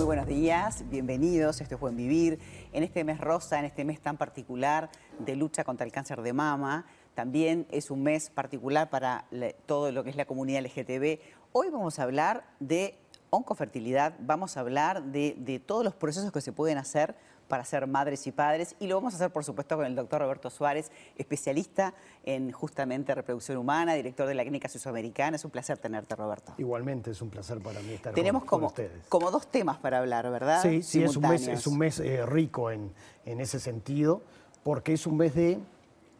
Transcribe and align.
Muy 0.00 0.06
buenos 0.06 0.26
días, 0.26 0.82
bienvenidos, 0.88 1.60
esto 1.60 1.74
es 1.74 1.80
Buen 1.82 1.94
Vivir. 1.94 2.38
En 2.72 2.82
este 2.82 3.04
mes 3.04 3.20
rosa, 3.20 3.58
en 3.58 3.66
este 3.66 3.84
mes 3.84 4.00
tan 4.00 4.16
particular 4.16 4.88
de 5.18 5.36
lucha 5.36 5.62
contra 5.62 5.84
el 5.84 5.92
cáncer 5.92 6.22
de 6.22 6.32
mama, 6.32 6.86
también 7.14 7.66
es 7.70 7.90
un 7.90 8.02
mes 8.02 8.30
particular 8.30 8.88
para 8.88 9.26
todo 9.66 9.92
lo 9.92 10.02
que 10.02 10.08
es 10.08 10.16
la 10.16 10.24
comunidad 10.24 10.62
LGTB. 10.62 11.18
Hoy 11.52 11.68
vamos 11.68 11.98
a 11.98 12.04
hablar 12.04 12.44
de 12.60 12.98
oncofertilidad, 13.30 14.14
vamos 14.20 14.56
a 14.56 14.60
hablar 14.60 15.02
de, 15.04 15.36
de 15.38 15.58
todos 15.58 15.84
los 15.84 15.94
procesos 15.94 16.32
que 16.32 16.40
se 16.40 16.52
pueden 16.52 16.78
hacer 16.78 17.14
para 17.50 17.64
ser 17.64 17.86
madres 17.88 18.26
y 18.26 18.32
padres. 18.32 18.76
Y 18.78 18.86
lo 18.86 18.94
vamos 18.94 19.12
a 19.12 19.16
hacer, 19.16 19.30
por 19.30 19.44
supuesto, 19.44 19.76
con 19.76 19.84
el 19.84 19.96
doctor 19.96 20.20
Roberto 20.20 20.48
Suárez, 20.50 20.90
especialista 21.18 21.92
en 22.22 22.52
justamente 22.52 23.14
reproducción 23.14 23.58
humana, 23.58 23.94
director 23.94 24.26
de 24.26 24.34
la 24.34 24.42
Clínica 24.42 24.68
Suizoamericana. 24.68 25.36
Es 25.36 25.44
un 25.44 25.50
placer 25.50 25.76
tenerte, 25.76 26.14
Roberto. 26.14 26.54
Igualmente, 26.58 27.10
es 27.10 27.20
un 27.20 27.28
placer 27.28 27.60
para 27.60 27.80
mí 27.80 27.92
estar 27.92 28.14
Tenemos 28.14 28.42
con, 28.44 28.60
como, 28.60 28.66
ustedes. 28.68 29.04
como 29.08 29.30
dos 29.32 29.48
temas 29.48 29.78
para 29.78 29.98
hablar, 29.98 30.30
¿verdad? 30.30 30.62
Sí, 30.62 30.82
sí, 30.82 31.02
es 31.02 31.16
un 31.16 31.28
mes, 31.28 31.48
es 31.48 31.66
un 31.66 31.76
mes 31.76 31.98
eh, 31.98 32.24
rico 32.24 32.70
en, 32.70 32.92
en 33.26 33.40
ese 33.40 33.58
sentido, 33.58 34.22
porque 34.62 34.92
es 34.92 35.06
un 35.06 35.16
mes 35.16 35.34
de 35.34 35.58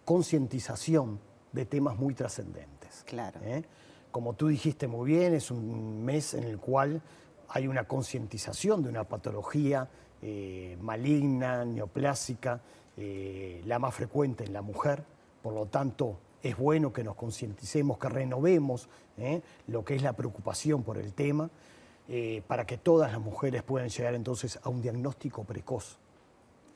concientización 0.05 1.21
de 1.53 1.65
temas 1.65 1.97
muy 1.97 2.15
trascendentes. 2.15 3.05
Claro. 3.07 3.39
¿eh? 3.45 3.63
Como 4.11 4.35
tú 4.35 4.49
dijiste 4.49 4.89
muy 4.89 5.13
bien, 5.13 5.35
es 5.35 5.51
un 5.51 6.05
mes 6.05 6.35
en 6.35 6.45
el 6.45 6.59
cual 6.59 7.01
hay 7.49 7.69
una 7.69 7.85
concientización 7.85 8.83
de 8.83 8.89
una 8.89 9.05
patología 9.05 9.89
eh, 10.23 10.77
maligna, 10.81 11.65
neoplásica, 11.65 12.61
eh, 12.97 13.63
la 13.67 13.79
más 13.79 13.95
frecuente 13.95 14.45
en 14.45 14.53
la 14.53 14.63
mujer. 14.63 15.05
Por 15.43 15.55
lo 15.55 15.67
tanto, 15.67 16.19
es 16.43 16.57
bueno 16.57 16.93
que 16.93 17.05
nos 17.05 17.15
concienticemos, 17.15 17.99
que 17.99 18.09
renovemos 18.09 18.89
eh, 19.17 19.43
lo 19.69 19.85
que 19.85 19.95
es 19.95 20.03
la 20.03 20.13
preocupación 20.15 20.83
por 20.83 20.99
el 20.99 21.13
tema, 21.13 21.51
para 22.49 22.67
que 22.67 22.77
todas 22.77 23.13
las 23.13 23.21
mujeres 23.21 23.63
puedan 23.63 23.89
llegar 23.89 24.17
entonces 24.17 24.59
a 24.65 24.69
un 24.69 24.83
diagnóstico 24.83 25.45
precoz. 25.45 25.97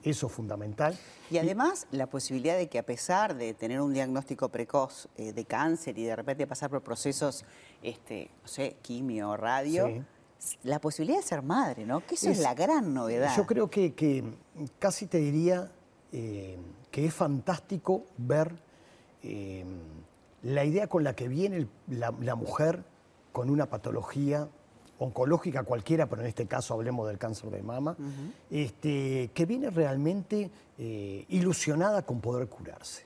Eso 0.04 0.26
es 0.26 0.32
fundamental. 0.32 0.96
Y 1.30 1.38
además 1.38 1.86
la 1.90 2.06
posibilidad 2.06 2.56
de 2.56 2.68
que 2.68 2.78
a 2.78 2.84
pesar 2.84 3.34
de 3.34 3.54
tener 3.54 3.80
un 3.80 3.92
diagnóstico 3.92 4.50
precoz 4.50 5.08
de 5.16 5.44
cáncer 5.46 5.98
y 5.98 6.04
de 6.04 6.14
repente 6.14 6.46
pasar 6.46 6.70
por 6.70 6.82
procesos, 6.82 7.44
este, 7.82 8.30
no 8.42 8.48
sé, 8.48 8.76
quimio, 8.82 9.36
radio, 9.36 10.04
la 10.62 10.80
posibilidad 10.80 11.18
de 11.18 11.26
ser 11.26 11.42
madre, 11.42 11.86
¿no? 11.86 12.04
Que 12.06 12.14
eso 12.14 12.30
es, 12.30 12.38
la 12.38 12.54
gran 12.54 12.92
novedad. 12.92 13.34
Yo 13.36 13.46
creo 13.46 13.70
que, 13.70 14.24
casi 14.78 15.06
te 15.06 15.18
diría 15.18 15.70
eh, 16.12 16.58
que 16.90 17.06
es 17.06 17.14
fantástico 17.14 18.04
ver 18.18 18.54
eh, 19.22 19.64
la 20.42 20.64
idea 20.64 20.86
con 20.86 21.04
la 21.04 21.14
que 21.14 21.28
viene 21.28 21.66
la, 21.88 22.10
mujer 22.34 22.84
con 23.32 23.50
una 23.50 23.66
patología 23.66 24.48
oncológica 25.04 25.62
cualquiera, 25.62 26.08
pero 26.08 26.22
en 26.22 26.28
este 26.28 26.46
caso 26.46 26.74
hablemos 26.74 27.06
del 27.08 27.18
cáncer 27.18 27.50
de 27.50 27.62
mama, 27.62 27.96
este, 28.50 29.30
que 29.32 29.46
viene 29.46 29.70
realmente 29.70 30.50
eh, 30.78 31.24
ilusionada 31.28 32.02
con 32.02 32.20
poder 32.20 32.48
curarse. 32.48 33.04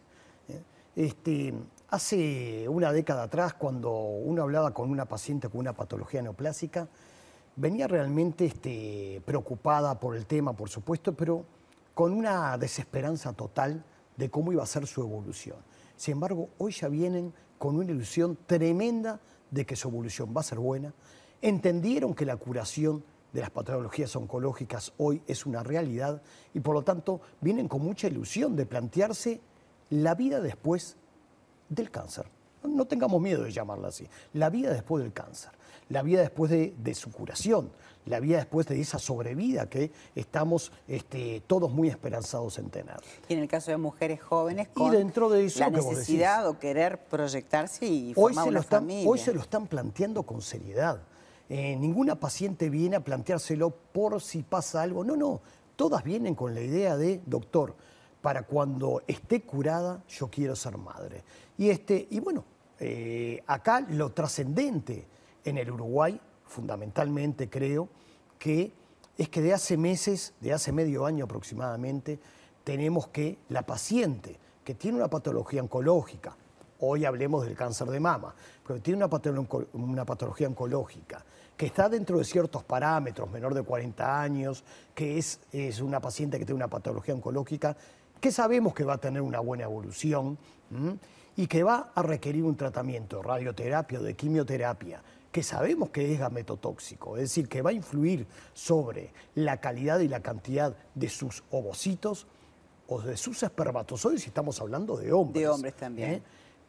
Este, 0.96 1.54
hace 1.90 2.68
una 2.68 2.92
década 2.92 3.24
atrás, 3.24 3.54
cuando 3.54 3.92
uno 3.92 4.42
hablaba 4.42 4.74
con 4.74 4.90
una 4.90 5.04
paciente 5.04 5.48
con 5.48 5.60
una 5.60 5.72
patología 5.72 6.22
neoplásica, 6.22 6.88
venía 7.54 7.86
realmente 7.86 8.46
este, 8.46 9.22
preocupada 9.24 9.98
por 10.00 10.16
el 10.16 10.26
tema, 10.26 10.54
por 10.54 10.68
supuesto, 10.68 11.14
pero 11.14 11.44
con 11.94 12.12
una 12.12 12.56
desesperanza 12.58 13.32
total 13.32 13.84
de 14.16 14.30
cómo 14.30 14.52
iba 14.52 14.62
a 14.62 14.66
ser 14.66 14.86
su 14.86 15.00
evolución. 15.00 15.56
Sin 15.96 16.12
embargo, 16.12 16.50
hoy 16.58 16.72
ya 16.72 16.88
vienen 16.88 17.32
con 17.58 17.76
una 17.76 17.90
ilusión 17.90 18.38
tremenda 18.46 19.20
de 19.50 19.66
que 19.66 19.76
su 19.76 19.88
evolución 19.88 20.32
va 20.36 20.40
a 20.40 20.44
ser 20.44 20.58
buena. 20.58 20.92
Entendieron 21.40 22.14
que 22.14 22.24
la 22.24 22.36
curación 22.36 23.04
de 23.32 23.40
las 23.40 23.50
patologías 23.50 24.14
oncológicas 24.16 24.92
hoy 24.98 25.22
es 25.26 25.46
una 25.46 25.62
realidad 25.62 26.22
y 26.54 26.60
por 26.60 26.74
lo 26.74 26.82
tanto 26.82 27.20
vienen 27.40 27.68
con 27.68 27.82
mucha 27.82 28.08
ilusión 28.08 28.56
de 28.56 28.66
plantearse 28.66 29.40
la 29.90 30.14
vida 30.14 30.40
después 30.40 30.96
del 31.68 31.90
cáncer. 31.90 32.26
No 32.64 32.86
tengamos 32.86 33.20
miedo 33.20 33.44
de 33.44 33.52
llamarla 33.52 33.88
así, 33.88 34.06
la 34.32 34.50
vida 34.50 34.72
después 34.72 35.02
del 35.02 35.12
cáncer 35.12 35.52
la 35.88 36.02
vida 36.02 36.20
después 36.20 36.50
de, 36.50 36.94
su 36.94 37.10
curación, 37.10 37.70
la 38.06 38.20
vida 38.20 38.38
después 38.38 38.66
de 38.66 38.80
esa 38.80 38.98
sobrevida 38.98 39.68
que 39.68 39.90
estamos 40.14 40.72
este, 40.86 41.42
todos 41.46 41.70
muy 41.70 41.88
esperanzados 41.88 42.58
en 42.58 42.70
tener. 42.70 42.96
Y 43.28 43.34
en 43.34 43.40
el 43.40 43.48
caso 43.48 43.70
de 43.70 43.76
mujeres 43.76 44.20
jóvenes, 44.22 44.68
con 44.68 44.92
y 44.92 44.96
dentro 44.96 45.28
de 45.30 45.46
eso, 45.46 45.60
la 45.60 45.70
necesidad 45.70 46.46
o 46.48 46.58
querer 46.58 46.98
proyectarse 47.04 47.86
y 47.86 48.14
formar 48.14 48.30
hoy 48.30 48.34
se 48.34 48.42
una 48.42 48.50
lo 48.50 48.60
están, 48.60 48.80
familia. 48.80 49.10
Hoy 49.10 49.18
se 49.18 49.34
lo 49.34 49.40
están 49.40 49.66
planteando 49.66 50.22
con 50.22 50.42
seriedad. 50.42 51.00
Eh, 51.48 51.76
ninguna 51.76 52.16
paciente 52.16 52.68
viene 52.68 52.96
a 52.96 53.04
planteárselo 53.04 53.70
por 53.70 54.20
si 54.20 54.42
pasa 54.42 54.82
algo. 54.82 55.04
No, 55.04 55.16
no. 55.16 55.40
Todas 55.76 56.04
vienen 56.04 56.34
con 56.34 56.54
la 56.54 56.60
idea 56.60 56.96
de, 56.96 57.22
doctor, 57.24 57.74
para 58.20 58.42
cuando 58.42 59.02
esté 59.06 59.42
curada, 59.42 60.02
yo 60.08 60.28
quiero 60.28 60.56
ser 60.56 60.76
madre. 60.76 61.22
Y, 61.56 61.70
este, 61.70 62.06
y 62.10 62.20
bueno, 62.20 62.44
eh, 62.80 63.42
acá 63.46 63.80
lo 63.80 64.10
trascendente 64.12 65.06
en 65.44 65.58
el 65.58 65.70
Uruguay, 65.70 66.20
fundamentalmente 66.46 67.48
creo, 67.48 67.88
que 68.38 68.72
es 69.16 69.28
que 69.28 69.40
de 69.40 69.54
hace 69.54 69.76
meses, 69.76 70.34
de 70.40 70.52
hace 70.52 70.72
medio 70.72 71.06
año 71.06 71.24
aproximadamente, 71.24 72.18
tenemos 72.64 73.08
que 73.08 73.38
la 73.48 73.62
paciente 73.62 74.38
que 74.64 74.74
tiene 74.74 74.98
una 74.98 75.08
patología 75.08 75.62
oncológica, 75.62 76.36
hoy 76.80 77.04
hablemos 77.04 77.44
del 77.44 77.56
cáncer 77.56 77.88
de 77.88 78.00
mama, 78.00 78.34
pero 78.66 78.80
tiene 78.80 79.04
una, 79.72 80.04
patología 80.04 80.48
oncológica, 80.48 81.24
que 81.56 81.66
está 81.66 81.88
dentro 81.88 82.18
de 82.18 82.24
ciertos 82.24 82.62
parámetros, 82.64 83.30
menor 83.30 83.54
de 83.54 83.62
40 83.62 84.20
años, 84.20 84.64
que 84.94 85.18
es, 85.18 85.40
es 85.52 85.80
una 85.80 86.00
paciente 86.00 86.38
que 86.38 86.44
tiene 86.44 86.56
una 86.56 86.68
patología 86.68 87.14
oncológica, 87.14 87.76
que 88.20 88.30
sabemos 88.32 88.74
que 88.74 88.84
va 88.84 88.94
a 88.94 88.98
tener 88.98 89.22
una 89.22 89.40
buena 89.40 89.64
evolución 89.64 90.38
y 91.36 91.46
que 91.46 91.62
va 91.62 91.92
a 91.94 92.02
requerir 92.02 92.44
un 92.44 92.56
tratamiento 92.56 93.18
de 93.18 93.22
radioterapia 93.22 94.00
o 94.00 94.02
de 94.02 94.14
quimioterapia 94.14 95.02
que 95.30 95.42
sabemos 95.42 95.90
que 95.90 96.12
es 96.12 96.18
gametotóxico, 96.18 97.16
es 97.16 97.24
decir, 97.24 97.48
que 97.48 97.62
va 97.62 97.70
a 97.70 97.72
influir 97.72 98.26
sobre 98.54 99.12
la 99.34 99.58
calidad 99.58 100.00
y 100.00 100.08
la 100.08 100.20
cantidad 100.20 100.74
de 100.94 101.08
sus 101.08 101.44
ovocitos 101.50 102.26
o 102.88 103.00
de 103.02 103.16
sus 103.16 103.42
espermatozoides, 103.42 104.22
si 104.22 104.28
estamos 104.28 104.60
hablando 104.60 104.96
de 104.96 105.12
hombres. 105.12 105.42
De 105.42 105.48
hombres 105.48 105.74
también. 105.76 106.10
¿eh? 106.14 106.22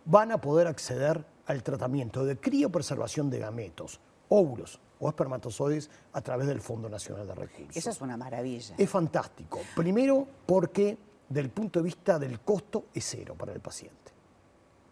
Van 0.09 0.31
a 0.31 0.41
poder 0.41 0.65
acceder 0.65 1.23
al 1.45 1.61
tratamiento 1.61 2.25
de 2.25 2.35
criopreservación 2.35 3.29
de 3.29 3.37
gametos, 3.37 3.99
óvulos 4.29 4.79
o 4.99 5.07
espermatozoides 5.07 5.91
a 6.13 6.21
través 6.21 6.47
del 6.47 6.61
Fondo 6.61 6.89
Nacional 6.89 7.27
de 7.27 7.35
Recursos. 7.35 7.77
Eso 7.77 7.91
es 7.91 8.01
una 8.01 8.17
maravilla. 8.17 8.73
Es 8.75 8.89
fantástico. 8.89 9.59
Primero 9.75 10.27
porque 10.47 10.97
del 11.29 11.51
punto 11.51 11.79
de 11.79 11.83
vista 11.85 12.17
del 12.17 12.39
costo 12.39 12.85
es 12.91 13.05
cero 13.05 13.35
para 13.37 13.53
el 13.53 13.59
paciente. 13.59 14.11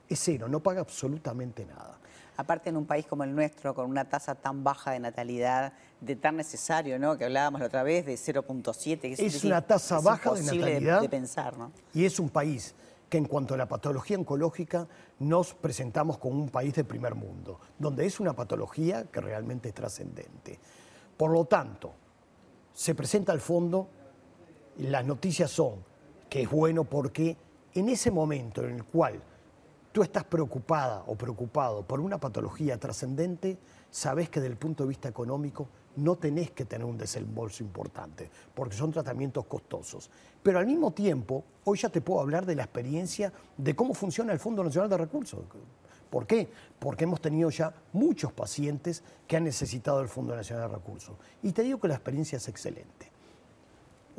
Es 0.07 0.19
cero, 0.23 0.47
no 0.47 0.61
paga 0.61 0.81
absolutamente 0.81 1.66
nada 1.66 1.97
aparte 2.38 2.69
en 2.69 2.78
un 2.78 2.85
país 2.85 3.05
como 3.05 3.23
el 3.23 3.35
nuestro, 3.35 3.73
con 3.73 3.89
una 3.89 4.05
tasa 4.05 4.35
tan 4.35 4.63
baja 4.63 4.91
de 4.91 4.99
natalidad, 4.99 5.73
de 5.99 6.16
tan 6.16 6.38
necesario, 6.38 6.99
¿no? 6.99 7.17
Que 7.17 7.25
hablábamos 7.25 7.59
la 7.59 7.66
otra 7.66 7.84
vez 7.84 8.05
de 8.05 8.13
0.7. 8.13 8.99
Es, 9.03 9.19
es 9.19 9.44
una 9.44 9.61
tasa 9.61 9.99
baja 9.99 10.34
de 10.34 10.44
natalidad. 10.44 11.01
De, 11.01 11.09
pensar, 11.09 11.57
¿no? 11.57 11.72
Y 11.94 12.05
es 12.05 12.19
un 12.19 12.29
país 12.29 12.75
que 13.09 13.18
en 13.18 13.25
cuanto 13.25 13.53
a 13.53 13.57
la 13.57 13.68
patología 13.68 14.18
oncológica 14.18 14.88
nos 15.19 15.53
presentamos 15.53 16.18
como 16.18 16.41
un 16.41 16.50
país 16.50 16.73
de 16.73 16.84
primer 16.84 17.16
mundo, 17.16 17.59
donde 17.79 18.06
es 18.06 18.19
una 18.19 18.34
patología 18.34 19.06
que 19.06 19.22
realmente 19.22 19.69
es 19.69 19.75
trascendente. 19.75 20.59
Por 21.16 21.31
lo 21.31 21.46
tanto, 21.46 21.94
se 22.73 22.94
presenta 22.94 23.31
al 23.31 23.41
fondo, 23.41 23.88
las 24.78 25.06
noticias 25.06 25.50
son 25.50 25.84
que 26.29 26.41
es 26.41 26.50
bueno 26.50 26.84
porque 26.84 27.38
en 27.73 27.90
ese 27.90 28.12
momento 28.12 28.63
en 28.63 28.75
el 28.75 28.84
cual 28.84 29.22
tú 29.91 30.03
estás 30.03 30.25
preocupada 30.25 31.03
o 31.07 31.16
preocupado 31.16 31.84
por 31.84 32.00
una 32.00 32.19
patología 32.19 32.78
trascendente, 32.78 33.57
sabes 33.90 34.29
que 34.29 34.40
desde 34.40 34.51
el 34.51 34.57
punto 34.57 34.84
de 34.84 34.90
vista 34.90 35.09
económico 35.09 35.67
no 35.97 36.16
tenés 36.16 36.52
que 36.52 36.66
tener 36.66 36.85
un 36.85 36.97
desembolso 36.97 37.64
importante, 37.64 38.29
porque 38.53 38.76
son 38.76 38.91
tratamientos 38.91 39.46
costosos. 39.46 40.09
Pero 40.41 40.59
al 40.59 40.66
mismo 40.66 40.91
tiempo, 40.91 41.44
hoy 41.66 41.78
ya 41.78 41.90
te 41.90 42.02
puedo 42.02 42.22
hablar 42.22 42.46
de 42.46 42.55
la 42.55 42.64
experiencia 42.64 43.34
de 43.58 43.76
cómo 43.76 43.94
funciona 43.94 44.32
el 44.32 44.40
Fondo 44.40 44.64
Nacional 44.64 44.90
de 44.90 44.97
Recursos. 44.97 45.41
¿Por 46.09 46.26
qué? 46.26 46.47
Porque 46.79 47.03
hemos 47.03 47.20
tenido 47.20 47.49
ya 47.49 47.73
muchos 47.94 48.32
pacientes 48.32 49.03
que 49.28 49.38
han 49.38 49.44
necesitado 49.44 49.99
el 50.02 50.08
Fondo 50.08 50.35
Nacional 50.35 50.70
de 50.70 50.76
Recursos. 50.76 51.16
Y 51.44 51.52
te 51.52 51.64
digo 51.64 51.79
que 51.79 51.88
la 51.88 51.96
experiencia 51.96 52.38
es 52.38 52.47
excelente. 52.47 53.11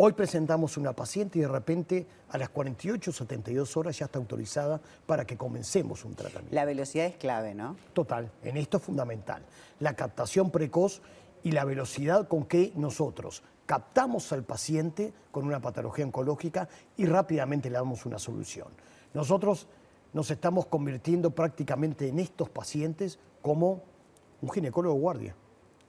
Hoy 0.00 0.12
presentamos 0.12 0.76
una 0.76 0.92
paciente 0.92 1.40
y 1.40 1.42
de 1.42 1.48
repente 1.48 2.06
a 2.28 2.38
las 2.38 2.50
48 2.50 3.10
o 3.10 3.12
72 3.12 3.76
horas 3.76 3.98
ya 3.98 4.04
está 4.04 4.20
autorizada 4.20 4.80
para 5.06 5.24
que 5.24 5.36
comencemos 5.36 6.04
un 6.04 6.14
tratamiento. 6.14 6.54
La 6.54 6.64
velocidad 6.64 7.06
es 7.06 7.16
clave, 7.16 7.52
¿no? 7.52 7.76
Total, 7.94 8.30
en 8.44 8.56
esto 8.58 8.76
es 8.76 8.84
fundamental. 8.84 9.42
La 9.80 9.94
captación 9.94 10.52
precoz 10.52 11.02
y 11.42 11.52
la 11.52 11.64
velocidad 11.64 12.28
con 12.28 12.44
que 12.44 12.72
nosotros 12.76 13.42
captamos 13.66 14.32
al 14.32 14.44
paciente 14.44 15.12
con 15.30 15.46
una 15.46 15.60
patología 15.60 16.04
oncológica 16.04 16.68
y 16.96 17.04
rápidamente 17.06 17.68
le 17.68 17.76
damos 17.76 18.06
una 18.06 18.18
solución. 18.18 18.68
Nosotros 19.12 19.68
nos 20.12 20.30
estamos 20.30 20.66
convirtiendo 20.66 21.30
prácticamente 21.30 22.08
en 22.08 22.18
estos 22.18 22.48
pacientes 22.48 23.18
como 23.42 23.82
un 24.40 24.50
ginecólogo 24.50 24.96
guardia. 24.96 25.34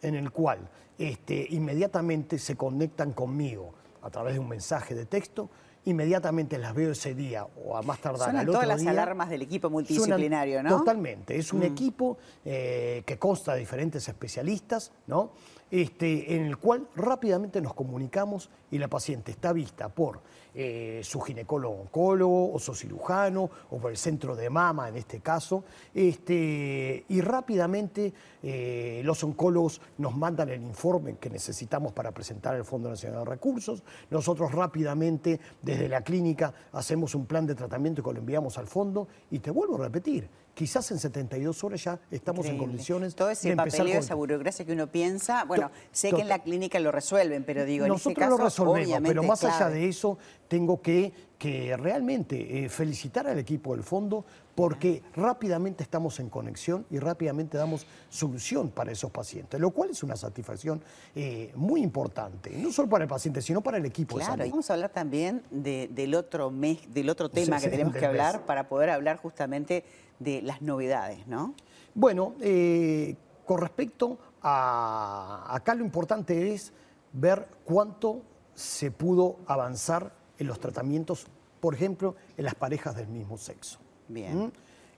en 0.02 0.16
el 0.16 0.32
cual 0.32 0.70
este, 0.98 1.46
inmediatamente 1.50 2.40
se 2.40 2.56
conectan 2.56 3.12
conmigo 3.12 3.74
a 4.02 4.10
través 4.10 4.36
de 4.36 4.40
un 4.40 4.48
mensaje 4.48 4.96
de 4.96 5.06
texto, 5.06 5.50
inmediatamente 5.86 6.58
las 6.58 6.74
veo 6.74 6.92
ese 6.92 7.16
día 7.16 7.46
o 7.66 7.78
a 7.78 7.82
más 7.82 8.00
tardar 8.00 8.30
Suenan 8.30 8.42
al 8.42 8.50
otro 8.50 8.54
todas 8.54 8.68
las 8.68 8.82
día, 8.82 8.92
alarmas 8.92 9.30
del 9.30 9.42
equipo 9.42 9.70
multidisciplinario, 9.70 10.62
¿no? 10.62 10.78
Totalmente. 10.78 11.38
Es 11.38 11.54
un 11.54 11.64
equipo 11.64 12.18
eh, 12.46 13.04
que 13.06 13.18
consta 13.18 13.54
de 13.54 13.60
diferentes 13.60 14.08
especialistas, 14.08 14.92
¿no? 15.08 15.32
Este, 15.72 16.36
en 16.36 16.46
el 16.46 16.58
cual 16.58 16.88
rápidamente 16.96 17.62
nos 17.62 17.74
comunicamos 17.74 18.50
y 18.72 18.78
la 18.78 18.88
paciente 18.88 19.32
está 19.32 19.54
vista 19.54 19.90
por 19.90 20.20
eh, 20.56 21.02
su 21.04 21.22
ginecólogo 21.22 21.82
oncólogo 21.82 22.52
o 22.52 22.58
su 22.58 22.74
cirujano 22.74 23.50
o 23.70 23.78
por 23.78 23.92
el 23.92 23.98
centro 23.98 24.36
de 24.36 24.50
mama 24.50 24.90
en 24.90 24.96
este 24.96 25.20
caso, 25.20 25.64
este, 25.94 27.06
y 27.08 27.22
rápidamente 27.22 28.12
eh, 28.42 29.02
los 29.06 29.24
oncólogos 29.24 29.80
nos 30.00 30.16
mandan 30.18 30.50
el 30.50 30.62
informe 30.64 31.18
que 31.18 31.30
necesitamos 31.30 31.94
para 31.94 32.12
presentar 32.12 32.56
al 32.56 32.66
Fondo 32.66 32.90
Nacional 32.90 33.26
de 33.26 33.30
Recursos, 33.30 33.84
nosotros 34.10 34.52
rápidamente 34.52 35.40
desde 35.62 35.88
la 35.88 36.02
clínica 36.02 36.54
hacemos 36.72 37.16
un 37.16 37.26
plan 37.26 37.46
de 37.46 37.56
tratamiento 37.56 38.02
que 38.04 38.14
lo 38.14 38.20
enviamos 38.20 38.58
al 38.58 38.68
fondo. 38.68 39.08
Y 39.32 39.40
te 39.40 39.52
vuelvo 39.52 39.76
a 39.76 39.86
repetir, 39.86 40.30
quizás 40.60 40.92
en 40.92 41.00
72 41.00 41.64
horas 41.64 41.82
ya 41.86 42.00
estamos 42.12 42.46
en 42.46 42.58
condiciones 42.58 43.16
Todo 43.16 43.30
ese 43.30 43.56
papeleo, 43.56 43.94
con- 43.94 44.04
esa 44.04 44.14
burocracia 44.14 44.66
que 44.66 44.74
uno 44.74 44.88
piensa, 44.88 45.46
bueno, 45.46 45.72
sé 45.94 46.12
que 46.12 46.20
en 46.20 46.28
la 46.28 46.40
clínica 46.40 46.82
lo 46.82 46.92
resuelven, 46.92 47.46
pero 47.46 47.64
digo, 47.64 47.86
en 47.86 47.94
Nosotros 47.94 48.18
caso, 48.28 48.38
lo 48.38 48.44
resolvemos, 48.44 49.00
pero 49.08 49.24
más 49.24 49.42
allá 49.46 49.70
de 49.70 49.88
eso, 49.88 50.18
tengo 50.50 50.82
que, 50.82 51.14
que 51.40 51.76
realmente 51.78 52.66
eh, 52.66 52.70
felicitar 52.70 53.26
al 53.26 53.40
equipo 53.40 53.74
del 53.74 53.82
fondo 53.84 54.26
porque 54.54 55.02
rápidamente 55.16 55.84
estamos 55.84 56.20
en 56.20 56.30
conexión 56.30 56.86
y 56.92 57.00
rápidamente 57.00 57.58
damos 57.58 57.88
solución 58.10 58.70
para 58.72 58.92
esos 58.92 59.10
pacientes, 59.10 59.58
lo 59.58 59.72
cual 59.72 59.92
es 59.92 60.04
una 60.04 60.18
satisfacción 60.18 60.84
eh, 61.16 61.54
muy 61.56 61.82
importante, 61.82 62.52
no 62.58 62.74
solo 62.74 62.90
para 62.90 63.06
el 63.06 63.10
paciente, 63.10 63.42
sino 63.42 63.62
para 63.62 63.78
el 63.78 63.86
equipo 63.86 64.18
de 64.20 64.26
Claro, 64.26 64.36
y 64.36 64.38
salud. 64.40 64.52
vamos 64.52 64.70
a 64.70 64.74
hablar 64.74 64.90
también 64.92 65.42
de- 65.50 65.88
del 65.94 66.14
otro 66.14 66.52
mes, 66.52 66.94
del 66.94 67.10
otro 67.10 67.30
tema 67.30 67.58
Sí, 67.58 67.64
que 67.66 67.70
sí, 67.70 67.72
tenemos 67.78 67.96
que 67.96 68.06
hablar 68.06 68.36
mes. 68.40 68.46
para 68.46 68.68
poder 68.68 68.90
hablar 68.90 69.16
justamente 69.16 69.86
de 70.20 70.42
las 70.42 70.62
novedades, 70.62 71.26
¿no? 71.26 71.56
Bueno, 71.96 72.34
eh, 72.42 73.16
con 73.46 73.60
respecto 73.62 74.18
a 74.42 75.46
acá 75.56 75.74
lo 75.74 75.86
importante 75.86 76.54
es 76.54 76.74
ver 77.14 77.48
cuánto 77.64 78.24
se 78.56 78.92
pudo 78.92 79.38
avanzar 79.48 80.19
en 80.40 80.48
los 80.48 80.60
tratamientos, 80.60 81.28
por 81.60 81.76
ejemplo, 81.76 82.16
en 82.38 82.46
las 82.46 82.56
parejas 82.56 82.96
del 82.96 83.08
mismo 83.08 83.38
sexo. 83.38 83.78
Bien. 84.08 84.46
¿Mm? 84.46 84.52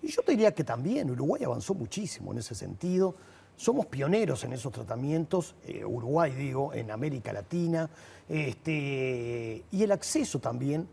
Y 0.04 0.08
yo 0.08 0.22
te 0.24 0.32
diría 0.32 0.54
que 0.54 0.64
también 0.64 1.12
Uruguay 1.12 1.44
avanzó 1.44 1.74
muchísimo 1.74 2.32
en 2.32 2.38
ese 2.40 2.56
sentido. 2.56 3.16
Somos 3.56 3.86
pioneros 3.88 4.44
en 4.44 4.54
esos 4.54 4.72
tratamientos, 4.72 5.56
eh, 5.66 5.84
Uruguay 5.86 6.32
digo, 6.32 6.74
en 6.74 6.90
América 6.90 7.34
Latina, 7.34 7.90
este, 8.56 9.64
y 9.72 9.84
el 9.84 9.92
acceso 9.92 10.40
también 10.40 10.88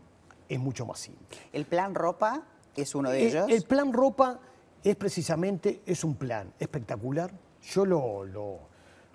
es 0.47 0.59
mucho 0.59 0.85
más 0.85 0.99
simple. 0.99 1.37
El 1.53 1.65
plan 1.65 1.95
ropa 1.95 2.43
es 2.75 2.93
uno 2.95 3.09
de 3.09 3.23
Eh, 3.23 3.27
ellos. 3.27 3.45
El 3.49 3.63
plan 3.63 3.91
ropa 3.93 4.39
es 4.83 4.95
precisamente, 4.95 5.81
es 5.85 6.03
un 6.03 6.15
plan 6.15 6.53
espectacular. 6.59 7.31
Yo 7.61 7.85
lo, 7.85 8.23
lo- 8.25 8.68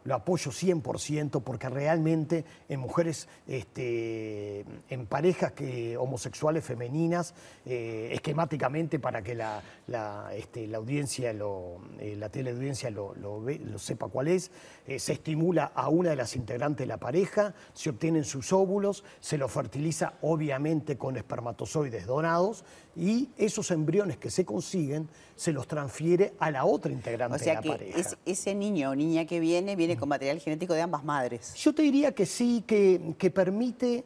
lo 0.05 0.15
apoyo 0.15 0.51
100% 0.51 1.43
porque 1.43 1.69
realmente 1.69 2.45
en 2.69 2.81
mujeres, 2.81 3.29
este, 3.47 4.65
en 4.89 5.07
parejas 5.07 5.53
que, 5.53 5.97
homosexuales 5.97 6.65
femeninas, 6.65 7.35
eh, 7.65 8.11
esquemáticamente 8.13 8.99
para 8.99 9.23
que 9.23 9.35
la, 9.35 9.63
la, 9.87 10.31
este, 10.35 10.67
la 10.67 10.79
audiencia, 10.79 11.33
lo, 11.33 11.79
eh, 11.99 12.17
la 12.17 12.29
teleaudiencia 12.29 12.91
lo, 12.91 13.15
lo 13.15 13.35
lo 13.45 13.79
sepa 13.79 14.09
cuál 14.09 14.29
es, 14.29 14.51
eh, 14.87 14.99
se 14.99 15.15
estimula 15.15 15.73
a 15.75 15.89
una 15.89 16.11
de 16.11 16.17
las 16.17 16.37
integrantes 16.37 16.85
de 16.85 16.87
la 16.87 16.99
pareja, 16.99 17.55
se 17.73 17.91
obtienen 17.91 18.25
sus 18.25 18.53
óvulos, 18.53 19.05
se 19.21 19.39
los 19.39 19.51
fertiliza 19.51 20.15
obviamente 20.23 20.97
con 20.99 21.17
espermatozoides 21.17 22.07
donados 22.07 22.65
y 22.97 23.29
esos 23.37 23.71
embriones 23.71 24.17
que 24.19 24.31
se 24.31 24.45
consiguen 24.45 25.09
se 25.37 25.53
los 25.53 25.67
transfiere 25.67 26.35
a 26.39 26.51
la 26.51 26.65
otra 26.65 26.93
integrante 26.93 27.37
o 27.37 27.39
sea 27.39 27.57
de 27.57 27.63
que 27.63 27.69
la 27.69 27.75
pareja. 27.77 27.99
es- 27.99 28.17
ese 28.25 28.55
niño 28.55 28.91
o 28.91 28.95
niña 28.95 29.25
que 29.27 29.41
viene, 29.41 29.75
viene 29.77 29.97
con 29.97 30.09
material 30.09 30.39
genético 30.41 30.75
de 30.75 30.83
ambas 30.83 31.05
madres. 31.05 31.55
Yo 31.55 31.75
te 31.75 31.83
diría 31.83 32.13
que 32.15 32.27
sí, 32.27 32.63
que, 32.67 33.15
que 33.19 33.31
permite 33.31 34.05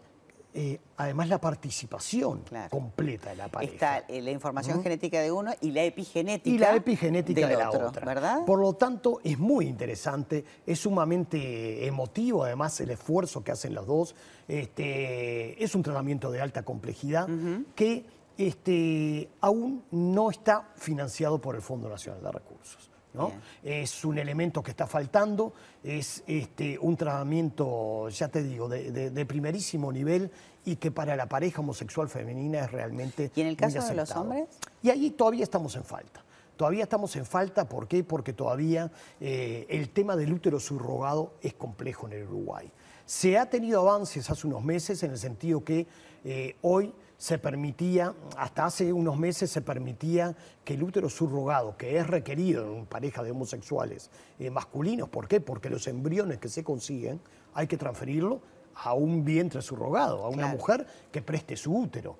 eh, 0.55 0.81
además 0.96 1.29
la 1.29 1.38
participación 1.40 2.40
Claro. 2.40 2.70
completa 2.70 3.31
de 3.31 3.37
la 3.37 3.49
pareja. 3.49 3.73
Está 3.75 3.99
eh, 4.08 4.23
la 4.23 4.31
información 4.31 4.82
genética 4.82 5.20
de 5.20 5.31
uno 5.31 5.52
y 5.61 5.70
la 5.70 5.85
epigenética. 5.85 6.49
y 6.52 6.58
la 6.58 6.75
epigenética 6.75 7.43
del 7.43 7.50
de 7.50 7.56
la 7.62 7.69
otro, 7.70 7.88
otra. 7.88 8.05
¿verdad? 8.06 8.44
Por 8.46 8.58
lo 8.58 8.73
tanto, 8.73 9.20
es 9.23 9.38
muy 9.38 9.67
interesante, 9.67 10.44
es 10.67 10.81
sumamente 10.81 11.87
emotivo, 11.87 12.43
además, 12.44 12.81
el 12.81 12.90
esfuerzo 12.90 13.44
que 13.44 13.52
hacen 13.52 13.75
los 13.75 13.87
dos. 13.87 14.14
Este, 14.49 15.62
es 15.62 15.75
un 15.75 15.82
tratamiento 15.82 16.31
de 16.31 16.40
alta 16.40 16.62
complejidad 16.64 17.29
que 17.75 18.05
este, 18.38 19.29
aún 19.40 19.85
no 19.90 20.31
está 20.31 20.70
financiado 20.76 21.40
por 21.40 21.55
el 21.56 21.62
Fondo 21.62 21.88
Nacional 21.88 22.23
de 22.23 22.31
Recursos. 22.32 22.90
¿no? 23.14 23.32
Es 23.64 24.05
un 24.05 24.17
elemento 24.19 24.62
que 24.62 24.70
está 24.70 24.87
faltando, 24.87 25.52
es 25.82 26.23
este, 26.26 26.79
un 26.79 26.96
tratamiento, 26.96 28.08
ya 28.11 28.29
te 28.29 28.43
digo, 28.43 28.69
de, 28.69 28.93
de- 28.93 29.11
de 29.11 29.26
primerísimo 29.26 29.90
nivel 29.93 30.31
y 30.64 30.76
que 30.76 30.90
para 30.90 31.17
la 31.17 31.26
pareja 31.29 31.61
homosexual 31.61 32.08
femenina 32.08 32.61
es 32.61 32.70
realmente 32.70 33.32
¿Y 33.35 33.40
en 33.40 33.46
el 33.49 33.52
muy 33.55 33.56
caso 33.56 33.79
de 33.88 33.94
los 33.94 34.11
hombres? 34.20 34.49
Y 34.82 34.90
ahí 34.90 35.11
todavía 35.11 35.43
estamos 35.43 35.75
en 35.76 35.85
falta. 35.85 36.23
Todavía 36.56 36.82
estamos 36.85 37.14
en 37.17 37.25
falta, 37.25 37.69
¿por 37.69 37.88
qué? 37.88 38.05
Porque 38.05 38.32
todavía 38.32 38.90
eh, 39.20 39.67
el 39.69 39.90
tema 39.90 40.14
del 40.17 40.32
útero 40.32 40.61
subrogado 40.61 41.35
es 41.40 41.55
complejo 41.55 42.06
en 42.06 42.12
el 42.14 42.25
Uruguay. 42.25 42.70
Se 43.06 43.38
ha 43.38 43.49
tenido 43.49 43.81
avances 43.81 44.29
hace 44.31 44.46
unos 44.46 44.62
meses 44.62 45.02
en 45.02 45.12
el 45.12 45.19
sentido 45.19 45.64
que 45.64 45.87
eh, 46.25 46.56
hoy 46.62 46.93
se 47.19 47.37
permitía, 47.37 48.15
hasta 48.37 48.65
hace 48.67 48.93
unos 48.93 49.19
meses 49.19 49.50
se 49.50 49.61
permitía 49.61 50.37
que 50.65 50.75
el 50.75 50.85
útero 50.85 51.11
subrogado, 51.11 51.76
que 51.76 51.99
es 51.99 52.06
requerido 52.06 52.65
en 52.65 52.70
una 52.70 52.85
pareja 52.88 53.25
de 53.25 53.32
homosexuales 53.32 54.09
eh, 54.38 54.50
masculinos, 54.50 55.09
¿por 55.09 55.26
qué? 55.26 55.41
Porque 55.41 55.69
los 55.69 55.88
embriones 55.88 56.38
que 56.38 56.49
se 56.49 56.62
consiguen 56.62 57.20
hay 57.55 57.67
que 57.67 57.76
transferirlo 57.76 58.41
a 58.76 58.94
un 58.94 59.25
vientre 59.25 59.61
subrogado, 59.62 60.25
a 60.25 60.29
una 60.29 60.44
Claro. 60.44 60.56
mujer 60.59 60.87
que 61.11 61.20
preste 61.20 61.56
su 61.56 61.76
útero. 61.76 62.17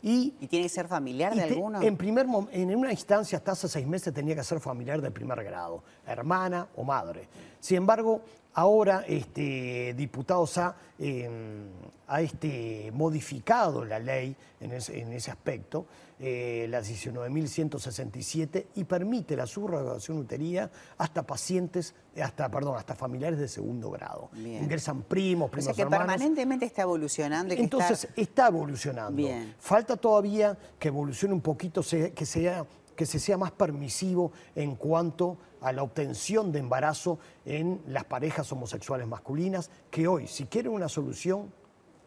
Y 0.00 0.34
¿Y 0.40 0.46
tiene 0.46 0.66
que 0.66 0.68
ser 0.68 0.86
familiar 0.86 1.34
de 1.34 1.42
te- 1.42 1.48
alguno? 1.54 1.82
En, 1.82 1.96
primer, 1.96 2.24
en 2.52 2.76
una 2.76 2.92
instancia, 2.92 3.38
hasta 3.38 3.50
hace 3.50 3.66
seis 3.66 3.84
meses, 3.88 4.14
tenía 4.14 4.36
que 4.36 4.44
ser 4.44 4.60
familiar 4.60 5.02
de 5.02 5.10
primer 5.10 5.42
grado, 5.42 5.82
hermana 6.06 6.68
o 6.76 6.84
madre. 6.84 7.28
Sin 7.58 7.78
embargo, 7.78 8.20
ahora 8.54 9.04
este, 9.06 9.94
diputados 9.94 10.58
ha, 10.58 10.76
eh, 10.98 11.28
ha, 12.06 12.20
este, 12.20 12.90
modificado 12.92 13.84
la 13.84 13.98
ley 13.98 14.34
en 14.60 14.72
ese, 14.72 15.00
en 15.00 15.12
ese 15.12 15.30
aspecto, 15.30 15.86
eh, 16.20 16.66
la 16.68 16.80
19.167, 16.80 18.66
y 18.74 18.82
permite 18.82 19.36
la 19.36 19.46
subrogación 19.46 20.18
uterina 20.18 20.68
hasta 20.96 21.22
pacientes, 21.22 21.94
hasta, 22.20 22.50
perdón, 22.50 22.76
hasta 22.76 22.96
familiares 22.96 23.38
de 23.38 23.46
segundo 23.46 23.90
grado. 23.90 24.28
Bien. 24.32 24.64
Ingresan 24.64 25.02
primos, 25.02 25.46
o 25.46 25.50
primos 25.50 25.66
sea 25.66 25.74
que 25.74 25.82
hermanos. 25.82 26.06
permanentemente 26.08 26.66
está 26.66 26.82
evolucionando 26.82 27.54
y 27.54 27.56
que 27.56 27.62
Entonces 27.62 28.04
está... 28.04 28.20
está 28.20 28.46
evolucionando. 28.48 29.16
Bien. 29.16 29.54
Falta 29.60 29.96
todavía 29.96 30.58
que 30.78 30.88
evolucione 30.88 31.32
un 31.34 31.40
poquito, 31.40 31.82
que, 31.82 32.26
sea, 32.26 32.66
que 32.98 33.06
se 33.06 33.20
sea 33.20 33.38
más 33.38 33.52
permisivo 33.52 34.32
en 34.56 34.74
cuanto 34.74 35.38
a 35.60 35.70
la 35.70 35.84
obtención 35.84 36.50
de 36.50 36.58
embarazo 36.58 37.20
en 37.46 37.80
las 37.86 38.02
parejas 38.02 38.50
homosexuales 38.50 39.06
masculinas, 39.06 39.70
que 39.88 40.08
hoy, 40.08 40.26
si 40.26 40.46
quieren 40.46 40.72
una 40.72 40.88
solución, 40.88 41.52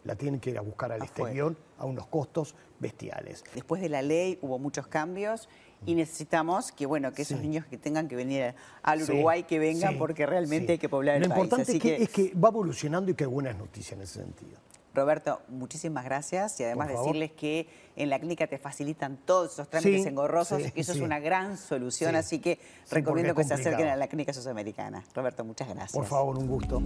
la 0.04 0.16
tienen 0.16 0.38
que 0.38 0.50
ir 0.50 0.58
a 0.58 0.60
buscar 0.60 0.92
al 0.92 1.00
Afuera. 1.00 1.30
exterior 1.30 1.56
a 1.78 1.86
unos 1.86 2.06
costos 2.08 2.54
bestiales. 2.78 3.42
Después 3.54 3.80
de 3.80 3.88
la 3.88 4.02
ley 4.02 4.38
hubo 4.42 4.58
muchos 4.58 4.86
cambios 4.86 5.48
y 5.86 5.94
necesitamos 5.94 6.72
que 6.72 6.84
bueno 6.84 7.10
que 7.14 7.22
esos 7.22 7.38
Sí. 7.38 7.42
niños 7.46 7.64
que 7.64 7.78
tengan 7.78 8.06
que 8.06 8.14
venir 8.16 8.54
al 8.82 9.00
Sí, 9.00 9.12
Uruguay 9.12 9.44
que 9.44 9.58
vengan 9.58 9.92
sí, 9.94 9.98
porque 9.98 10.26
realmente 10.26 10.72
hay 10.72 10.78
que 10.78 10.90
poblar 10.90 11.16
el 11.16 11.22
Lo 11.22 11.28
país. 11.30 11.38
importante 11.44 11.70
Así 11.72 11.78
que, 11.80 11.96
que, 11.96 12.02
es 12.02 12.10
que 12.10 12.34
va 12.34 12.50
evolucionando 12.50 13.10
y 13.10 13.14
que 13.14 13.24
hay 13.24 13.30
buenas 13.30 13.56
noticias 13.56 13.92
en 13.94 14.02
ese 14.02 14.20
sentido. 14.20 14.58
Roberto, 14.94 15.40
muchísimas 15.48 16.04
gracias 16.04 16.60
y 16.60 16.64
además 16.64 16.88
decirles 16.88 17.32
que 17.32 17.66
en 17.96 18.10
la 18.10 18.18
clínica 18.18 18.46
te 18.46 18.58
facilitan 18.58 19.16
todos 19.16 19.52
esos 19.54 19.68
trámites 19.68 20.02
Sí, 20.02 20.08
engorrosos 20.08 20.62
sí, 20.62 20.70
que 20.70 20.80
eso 20.80 20.92
sí. 20.92 20.98
es 20.98 21.04
una 21.04 21.18
gran 21.18 21.56
solución, 21.56 22.10
Sí. 22.12 22.16
así 22.16 22.38
que 22.40 22.58
recomiendo 22.90 23.34
que 23.34 23.44
se 23.44 23.54
acerquen 23.54 23.88
a 23.88 23.96
la 23.96 24.06
clínica 24.08 24.32
sudamericana. 24.32 25.02
Roberto, 25.14 25.44
muchas 25.44 25.68
gracias. 25.68 25.92
Por 25.92 26.04
favor, 26.06 26.36
un 26.38 26.46
gusto. 26.46 26.82